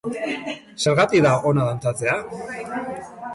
Zergatik 0.85 1.25
da 1.27 1.33
ona 1.51 1.67
dantzatzea? 1.69 2.17